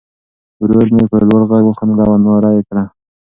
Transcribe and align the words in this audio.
ورور 0.61 0.87
مې 0.95 1.03
په 1.11 1.17
لوړ 1.27 1.41
غږ 1.49 1.63
وخندل 1.67 2.07
او 2.13 2.21
ناره 2.25 2.51
یې 2.55 2.61
کړه. 2.69 2.83